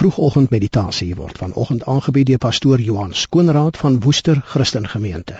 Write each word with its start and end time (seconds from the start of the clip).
Vroegoggend 0.00 0.48
meditasie 0.48 1.10
word 1.12 1.36
vanoggend 1.36 1.82
aangebied 1.84 2.30
deur 2.30 2.38
pastoor 2.40 2.80
Johan 2.80 3.10
Skoonraad 3.12 3.76
van 3.76 3.98
Woester 4.00 4.38
Christen 4.52 4.86
Gemeente. 4.88 5.34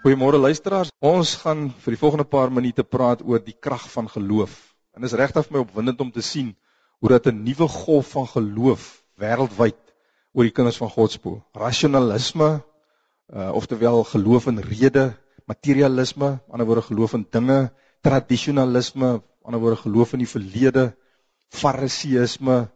Goeiemôre 0.00 0.40
luisteraars. 0.40 0.94
Ons 1.04 1.34
gaan 1.42 1.68
vir 1.84 1.92
die 1.92 2.00
volgende 2.00 2.24
paar 2.24 2.48
minute 2.48 2.80
praat 2.80 3.20
oor 3.20 3.44
die 3.44 3.58
krag 3.60 3.84
van 3.92 4.08
geloof. 4.08 4.56
En 4.96 5.04
dit 5.04 5.12
is 5.12 5.18
regtig 5.20 5.50
vir 5.50 5.58
my 5.58 5.66
opwindend 5.66 6.00
om 6.00 6.14
te 6.16 6.24
sien 6.24 6.56
hoe 7.04 7.12
dat 7.12 7.28
'n 7.28 7.44
nuwe 7.44 7.68
golf 7.68 8.16
van 8.16 8.26
geloof 8.26 9.04
wêreldwyd 9.20 9.84
oor 10.32 10.48
die 10.48 10.56
kinders 10.56 10.80
van 10.80 10.96
God 10.96 11.12
spoel. 11.12 11.42
Rasionalisme, 11.52 12.62
uh 13.32 13.50
oftewel 13.54 14.04
geloof 14.04 14.46
in 14.46 14.58
rede, 14.58 15.12
materialisme, 15.46 16.38
ander 16.50 16.66
woorde 16.66 16.82
geloof 16.82 17.14
in 17.14 17.26
dinge, 17.30 17.72
tradisionalisme, 18.02 19.22
ander 19.42 19.60
woorde 19.60 19.82
geloof 19.82 20.12
in 20.12 20.24
die 20.24 20.28
verlede, 20.28 20.90
fariseïsme 21.50 22.68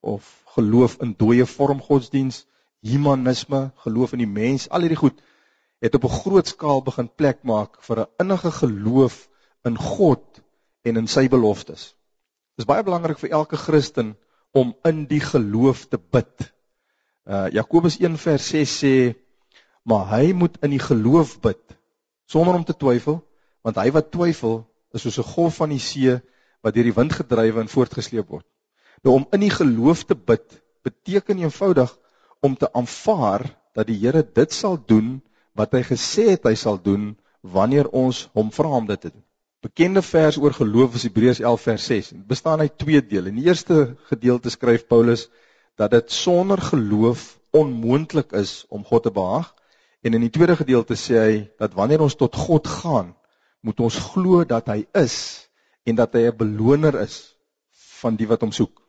of 0.00 0.28
geloof 0.54 0.98
in 1.02 1.14
dooie 1.18 1.46
vorm 1.46 1.80
godsdiens, 1.82 2.44
humanisme, 2.80 3.70
geloof 3.84 4.14
in 4.14 4.22
die 4.22 4.30
mens, 4.30 4.68
al 4.70 4.86
hierdie 4.86 5.02
goed 5.02 5.18
het 5.78 5.94
op 5.94 6.04
'n 6.04 6.18
groot 6.22 6.46
skaal 6.46 6.82
begin 6.82 7.08
plek 7.08 7.42
maak 7.42 7.82
vir 7.86 8.00
'n 8.00 8.10
innige 8.22 8.50
geloof 8.50 9.28
in 9.64 9.76
God 9.76 10.42
en 10.82 10.96
in 10.96 11.06
sy 11.06 11.28
beloftes. 11.28 11.94
Dit 12.56 12.66
is 12.66 12.70
baie 12.70 12.82
belangrik 12.82 13.18
vir 13.18 13.30
elke 13.30 13.56
Christen 13.56 14.16
om 14.52 14.74
in 14.84 15.06
die 15.06 15.20
geloof 15.20 15.86
te 15.86 15.98
bid. 15.98 16.52
Uh 17.26 17.46
Jakobus 17.52 17.98
1 18.00 18.16
vers 18.16 18.48
6 18.48 18.78
sê 18.82 19.14
maar 19.88 20.10
hy 20.12 20.32
moet 20.36 20.58
in 20.66 20.74
die 20.74 20.82
geloof 20.82 21.38
bid 21.44 21.60
sonder 22.28 22.54
om 22.58 22.64
te 22.68 22.76
twyfel 22.76 23.22
want 23.64 23.78
hy 23.80 23.88
wat 23.94 24.10
twyfel 24.12 24.60
is 24.96 25.04
soos 25.04 25.18
'n 25.18 25.32
golf 25.34 25.60
van 25.62 25.72
die 25.72 25.82
see 25.82 26.18
wat 26.62 26.74
deur 26.74 26.88
die 26.88 26.96
wind 26.96 27.12
gedrywe 27.12 27.60
en 27.60 27.72
voortgesleep 27.72 28.28
word. 28.28 28.46
Nou 29.04 29.14
om 29.14 29.26
in 29.32 29.40
die 29.46 29.54
geloof 29.54 30.04
te 30.04 30.14
bid 30.14 30.60
beteken 30.84 31.38
eenvoudig 31.38 31.94
om 32.40 32.56
te 32.56 32.68
aanvaar 32.72 33.46
dat 33.74 33.86
die 33.86 33.98
Here 34.02 34.22
dit 34.22 34.52
sal 34.52 34.78
doen 34.86 35.20
wat 35.54 35.72
hy 35.72 35.82
gesê 35.82 36.30
het 36.34 36.44
hy 36.44 36.54
sal 36.54 36.78
doen 36.82 37.16
wanneer 37.42 37.88
ons 37.88 38.28
hom 38.34 38.50
vra 38.50 38.68
om 38.80 38.86
dit 38.86 39.00
te 39.00 39.10
doen. 39.10 39.24
Bekende 39.62 40.02
vers 40.02 40.36
oor 40.38 40.54
geloof 40.54 40.94
is 40.94 41.02
Hebreërs 41.02 41.40
11 41.40 41.60
vers 41.60 41.84
6. 41.86 42.08
Dit 42.08 42.26
bestaan 42.26 42.60
uit 42.60 42.78
twee 42.78 43.00
dele. 43.02 43.28
In 43.28 43.40
die 43.40 43.48
eerste 43.48 43.96
gedeelte 44.10 44.50
skryf 44.50 44.86
Paulus 44.86 45.28
dat 45.76 45.90
dit 45.90 46.12
sonder 46.12 46.60
geloof 46.62 47.38
onmoontlik 47.50 48.32
is 48.32 48.66
om 48.68 48.84
God 48.84 49.02
te 49.02 49.10
behaag 49.10 49.54
En 50.02 50.14
in 50.14 50.22
die 50.22 50.30
tweede 50.30 50.56
gedeelte 50.56 50.94
sê 50.94 51.18
hy 51.18 51.32
dat 51.58 51.74
wanneer 51.74 52.04
ons 52.04 52.14
tot 52.18 52.34
God 52.36 52.66
gaan, 52.70 53.14
moet 53.66 53.80
ons 53.82 53.98
glo 54.12 54.44
dat 54.46 54.68
hy 54.70 54.84
is 54.94 55.16
en 55.88 55.98
dat 55.98 56.14
hy 56.14 56.28
'n 56.28 56.36
beloner 56.36 57.00
is 57.02 57.34
van 58.00 58.16
die 58.16 58.26
wat 58.26 58.40
hom 58.40 58.52
soek. 58.52 58.82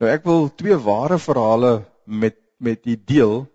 Nou 0.00 0.10
ek 0.10 0.24
wil 0.24 0.48
twee 0.48 0.76
ware 0.76 1.18
verhale 1.18 1.84
met 2.06 2.36
met 2.60 2.86
u 2.86 2.96
deel 2.96 3.46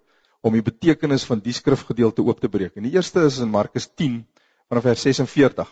om 0.41 0.53
die 0.53 0.66
betekenis 0.66 1.25
van 1.29 1.39
die 1.39 1.53
skrifgedeelte 1.53 2.23
oop 2.25 2.39
te 2.41 2.49
breek. 2.49 2.75
En 2.75 2.83
die 2.83 2.93
eerste 2.93 3.21
is 3.25 3.38
in 3.38 3.49
Markus 3.49 3.85
10 3.88 4.25
vanaf 4.69 4.83
vers 4.83 5.01
46. 5.01 5.69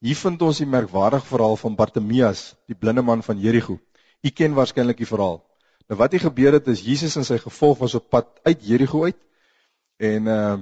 Hier 0.00 0.16
vind 0.16 0.42
ons 0.42 0.58
die 0.58 0.66
merkwaardige 0.66 1.26
verhaal 1.26 1.56
van 1.56 1.76
Bartimeus, 1.76 2.54
die 2.66 2.74
blinde 2.74 3.02
man 3.02 3.22
van 3.22 3.38
Jerigo. 3.38 3.78
U 4.22 4.30
ken 4.30 4.54
waarskynlik 4.54 4.96
die 4.96 5.06
verhaal. 5.06 5.42
Nou 5.88 5.98
wat 5.98 6.12
hier 6.12 6.24
gebeur 6.24 6.52
het 6.52 6.68
is 6.68 6.80
Jesus 6.80 7.16
en 7.16 7.24
sy 7.24 7.38
gevolg 7.38 7.78
was 7.78 7.94
op 7.94 8.08
pad 8.10 8.40
uit 8.48 8.64
Jerigo 8.64 9.04
uit 9.04 9.18
En 10.02 10.26
uh 10.26 10.58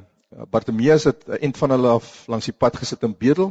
Bartimeus 0.50 1.04
het 1.08 1.24
eind 1.40 1.56
van 1.58 1.72
hulle 1.74 1.88
af 1.90 2.26
langs 2.30 2.46
die 2.46 2.54
pad 2.54 2.76
gesit 2.78 3.02
en 3.02 3.16
bedel. 3.18 3.48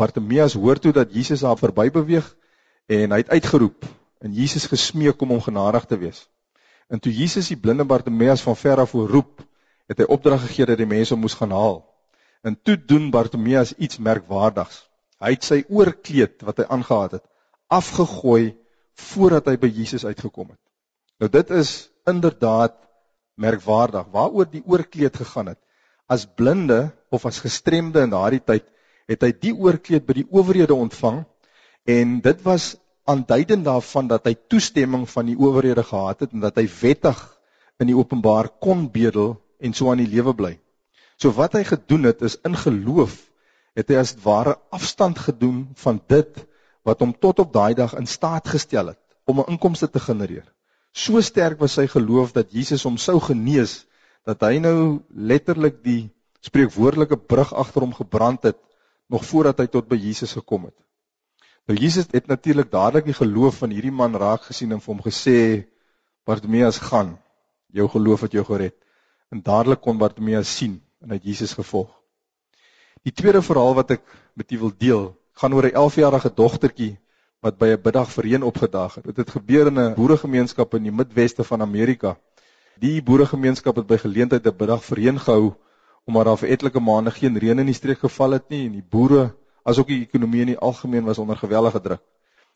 Bartimeus 0.00 0.54
hoor 0.56 0.78
toe 0.80 0.92
dat 0.96 1.12
Jesus 1.12 1.42
daar 1.44 1.58
verby 1.60 1.90
beweeg 1.92 2.30
en 2.88 3.12
hy 3.12 3.18
het 3.20 3.34
uitgeroep 3.36 3.84
en 4.24 4.32
Jesus 4.32 4.64
gesmeek 4.70 5.20
om 5.20 5.34
hom 5.34 5.42
genadig 5.44 5.84
te 5.84 5.98
wees. 6.00 6.22
En 6.88 7.02
toe 7.04 7.12
Jesus 7.12 7.50
die 7.52 7.58
blinde 7.60 7.84
Bartimeus 7.84 8.40
van 8.40 8.56
ver 8.56 8.80
af 8.80 8.92
roep, 8.92 9.42
het 9.86 10.00
hy 10.00 10.06
opdrag 10.08 10.40
gegee 10.46 10.70
dat 10.72 10.80
die 10.80 10.88
mense 10.88 11.18
moes 11.20 11.36
gaan 11.36 11.52
haal. 11.52 11.82
En 12.40 12.56
toe 12.62 12.78
doen 12.78 13.10
Bartimeus 13.10 13.74
iets 13.76 13.98
merkwaardigs. 13.98 14.86
Hy 15.20 15.34
het 15.36 15.44
sy 15.44 15.64
oorkleed 15.68 16.42
wat 16.48 16.62
hy 16.62 16.66
aangetree 16.70 17.18
het, 17.18 17.24
afgegooi 17.68 18.54
voordat 18.94 19.52
hy 19.52 19.56
by 19.60 19.68
Jesus 19.68 20.04
uitgekom 20.06 20.54
het. 20.54 20.60
Nou 21.20 21.28
dit 21.32 21.50
is 21.50 21.90
inderdaad 22.06 22.85
merkwaardig 23.36 24.08
waaroor 24.12 24.48
die 24.50 24.62
oorkleed 24.64 25.16
gegaan 25.16 25.52
het. 25.52 25.60
As 26.08 26.26
blinde 26.26 26.90
of 27.10 27.26
as 27.26 27.40
gestremde 27.44 28.02
in 28.04 28.12
daardie 28.14 28.42
tyd 28.42 28.66
het 29.10 29.22
hy 29.22 29.32
die 29.32 29.54
oorkleed 29.54 30.06
by 30.06 30.18
die 30.20 30.26
owerhede 30.30 30.74
ontvang 30.74 31.22
en 31.86 32.18
dit 32.24 32.42
was 32.42 32.74
aanduidend 33.06 33.64
daarvan 33.66 34.08
dat 34.10 34.26
hy 34.26 34.34
toestemming 34.50 35.06
van 35.10 35.28
die 35.30 35.38
owerhede 35.38 35.84
gehad 35.86 36.24
het 36.24 36.34
en 36.34 36.42
dat 36.42 36.58
hy 36.58 36.66
wettig 36.80 37.20
in 37.78 37.90
die 37.90 37.98
openbaar 37.98 38.48
kon 38.62 38.88
bedel 38.90 39.36
en 39.60 39.76
so 39.76 39.90
aan 39.90 40.02
die 40.02 40.10
lewe 40.10 40.34
bly. 40.34 40.56
So 41.16 41.32
wat 41.36 41.54
hy 41.56 41.62
gedoen 41.64 42.10
het 42.10 42.22
is 42.26 42.38
in 42.44 42.56
geloof 42.58 43.14
het 43.76 43.92
hy 43.92 44.00
as 44.00 44.16
ware 44.24 44.56
afstand 44.74 45.20
gedoen 45.20 45.66
van 45.84 46.00
dit 46.08 46.42
wat 46.86 47.02
hom 47.04 47.12
tot 47.12 47.42
op 47.44 47.52
daai 47.52 47.74
dag 47.76 47.94
in 47.98 48.08
staat 48.08 48.48
gestel 48.48 48.94
het 48.94 49.00
om 49.26 49.40
'n 49.40 49.50
inkomste 49.52 49.90
te 49.90 50.00
genereer. 50.00 50.46
So 50.96 51.20
sterk 51.20 51.60
was 51.60 51.74
sy 51.76 51.84
geloof 51.92 52.32
dat 52.32 52.54
Jesus 52.56 52.86
hom 52.88 52.96
sou 52.96 53.18
genees 53.20 53.82
dat 54.24 54.40
hy 54.46 54.56
nou 54.64 55.02
letterlik 55.12 55.82
die 55.84 56.08
spreekwoordelike 56.46 57.18
brug 57.20 57.52
agter 57.52 57.84
hom 57.84 57.92
gebrand 57.94 58.48
het 58.48 58.56
nog 59.12 59.26
voordat 59.28 59.60
hy 59.60 59.66
tot 59.70 59.90
by 59.90 59.98
Jesus 60.00 60.32
gekom 60.38 60.70
het. 60.70 60.76
Nou 61.68 61.76
Jesus 61.76 62.08
het 62.14 62.30
natuurlik 62.30 62.70
dadelik 62.72 63.10
die 63.10 63.18
geloof 63.18 63.60
van 63.60 63.74
hierdie 63.74 63.92
man 63.92 64.16
raak 64.16 64.48
gesien 64.48 64.72
en 64.72 64.80
vir 64.80 64.94
hom 64.94 65.04
gesê 65.04 65.38
Bartimeus 66.26 66.80
gaan 66.82 67.16
jou 67.76 67.86
geloof 67.92 68.24
het 68.26 68.38
jou 68.38 68.44
gered. 68.48 68.74
En 69.30 69.42
dadelik 69.44 69.82
kon 69.84 70.00
Bartimeus 70.00 70.48
sien 70.48 70.80
en 71.02 71.12
hy 71.12 71.20
het 71.20 71.28
Jesus 71.28 71.52
gevolg. 71.58 71.90
Die 73.04 73.12
tweede 73.12 73.42
verhaal 73.44 73.76
wat 73.76 73.92
ek 73.98 74.06
met 74.34 74.50
u 74.50 74.58
wil 74.64 74.72
deel, 74.78 75.02
gaan 75.36 75.52
oor 75.52 75.68
'n 75.68 75.76
11-jarige 75.76 76.32
dogtertjie 76.34 76.96
wat 77.46 77.58
by 77.58 77.68
'n 77.74 77.82
biddag 77.82 78.10
vereen 78.12 78.42
opgedag 78.42 78.94
het. 78.94 79.04
Dit 79.04 79.16
het 79.16 79.30
gebeur 79.30 79.66
in 79.66 79.78
'n 79.78 79.94
boeregemeenskap 79.94 80.74
in 80.74 80.82
die 80.82 80.92
Midweste 80.92 81.44
van 81.44 81.60
Amerika. 81.60 82.16
Die 82.78 83.02
boeregemeenskap 83.02 83.76
het 83.76 83.86
by 83.86 83.96
geleentheid 83.96 84.46
'n 84.46 84.56
biddag 84.56 84.84
vereen 84.84 85.18
gehou 85.20 85.54
omdat 86.06 86.24
daar 86.24 86.38
vir 86.38 86.48
etlike 86.48 86.80
maande 86.80 87.10
geen 87.10 87.38
reën 87.38 87.58
in 87.58 87.66
die 87.66 87.74
streek 87.74 87.98
geval 87.98 88.30
het 88.30 88.48
nie 88.48 88.66
en 88.66 88.72
die 88.72 88.86
boere 88.90 89.34
asook 89.64 89.86
die 89.86 90.02
ekonomie 90.02 90.40
in 90.40 90.46
die 90.46 90.58
algemeen 90.58 91.04
was 91.04 91.18
onder 91.18 91.36
gewellige 91.36 91.80
druk. 91.80 92.02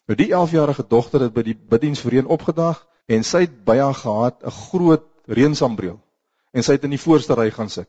Nou 0.06 0.16
die 0.16 0.30
11-jarige 0.30 0.84
dogter 0.88 1.20
het 1.20 1.32
by 1.32 1.42
die 1.42 1.58
biddiens 1.68 2.00
vereen 2.00 2.26
opgedag 2.26 2.86
en 3.06 3.24
sy 3.24 3.40
het 3.40 3.64
by 3.64 3.76
haar 3.78 3.94
gehad 3.94 4.42
'n 4.44 4.50
groot 4.50 5.06
reënsambreel 5.26 5.98
en 6.52 6.62
sy 6.62 6.72
het 6.72 6.84
in 6.84 6.90
die 6.90 7.04
voorste 7.06 7.34
ry 7.34 7.50
gaan 7.50 7.68
sit. 7.68 7.88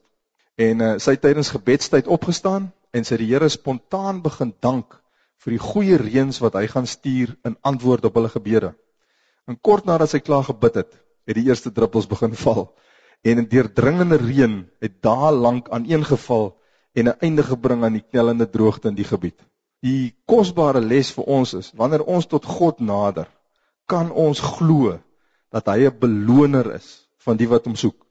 En 0.56 0.82
uh, 0.82 0.98
sy 0.98 1.12
het 1.12 1.22
tydens 1.22 1.50
gebedstyd 1.50 2.08
opgestaan 2.08 2.72
en 2.92 3.04
sy 3.04 3.18
die 3.18 3.28
Here 3.28 3.50
spontaan 3.50 4.22
begin 4.22 4.54
dank 4.60 5.01
vir 5.42 5.56
die 5.56 5.62
goeie 5.62 5.98
reëns 5.98 6.40
wat 6.44 6.56
hy 6.60 6.68
gaan 6.70 6.88
stuur 6.88 7.34
in 7.48 7.58
antwoord 7.66 8.06
op 8.06 8.18
hulle 8.20 8.30
gebede. 8.30 8.74
En 9.50 9.58
kort 9.58 9.88
nadat 9.90 10.14
sy 10.14 10.22
klaar 10.22 10.46
gebid 10.46 10.84
het, 10.84 10.92
het 11.26 11.38
die 11.38 11.48
eerste 11.50 11.72
druppels 11.74 12.10
begin 12.10 12.36
val 12.38 12.70
en 13.22 13.38
'n 13.38 13.48
deurdringende 13.50 14.18
reën 14.18 14.54
het 14.82 15.02
daar 15.02 15.32
lank 15.32 15.70
aaneengeval 15.70 16.58
en 16.94 17.08
'n 17.08 17.20
einde 17.20 17.44
gebring 17.44 17.84
aan 17.84 17.94
die 17.94 18.08
knellende 18.10 18.50
droogte 18.50 18.88
in 18.88 18.96
die 18.96 19.06
gebied. 19.06 19.40
Die 19.82 20.16
kosbare 20.26 20.82
les 20.82 21.12
vir 21.12 21.24
ons 21.24 21.54
is, 21.54 21.72
wanneer 21.76 22.04
ons 22.04 22.26
tot 22.26 22.46
God 22.46 22.80
nader, 22.80 23.28
kan 23.86 24.12
ons 24.12 24.40
glo 24.40 25.00
dat 25.50 25.66
hy 25.66 25.88
'n 25.88 26.00
beloner 26.00 26.76
is 26.76 27.08
van 27.18 27.38
die 27.38 27.48
wat 27.48 27.66
hom 27.66 27.76
soek. 27.76 28.06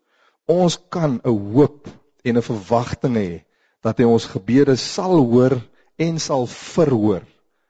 Ons 0.46 0.78
kan 0.88 1.20
'n 1.24 1.52
hoop 1.54 1.88
en 2.24 2.36
'n 2.36 2.42
verwagting 2.42 3.16
hê 3.16 3.44
dat 3.82 3.98
hy 3.98 4.04
ons 4.04 4.26
gebede 4.26 4.76
sal 4.76 5.16
hoor 5.16 5.60
en 6.00 6.20
sal 6.20 6.46
verhoor 6.46 7.22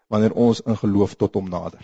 wanneer 0.06 0.32
ons 0.32 0.60
in 0.60 0.76
geloof 0.76 1.14
tot 1.14 1.34
hom 1.34 1.48
nader. 1.48 1.82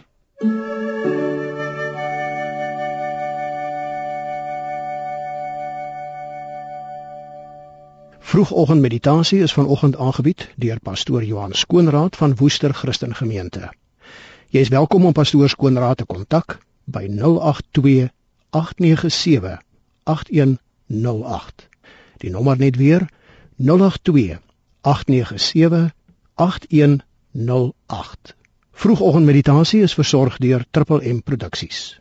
Vroegoggend 8.19 8.81
meditasie 8.81 9.41
is 9.43 9.53
vanoggend 9.53 9.97
aangebied 9.97 10.49
deur 10.57 10.79
pastoor 10.81 11.25
Johan 11.25 11.53
Skoonraad 11.55 12.17
van 12.17 12.37
Woester 12.37 12.75
Christen 12.75 13.15
Gemeente. 13.15 13.73
Jy 14.51 14.61
is 14.61 14.69
welkom 14.69 15.05
om 15.05 15.13
pastoor 15.13 15.49
Skoonraad 15.49 15.97
te 15.97 16.07
kontak 16.07 16.59
by 16.85 17.07
082 17.11 18.11
897 18.51 19.59
8108. 20.05 21.69
Die 22.23 22.31
nommer 22.31 22.59
net 22.59 22.77
weer 22.77 23.09
082 23.57 24.39
897 24.81 25.95
8108. 26.37 28.35
Vroegoggendmeditasie 28.73 29.83
is 29.83 29.95
versorg 29.95 30.37
deur 30.39 30.65
Triple 30.71 31.01
M 31.15 31.23
Produksies. 31.23 31.99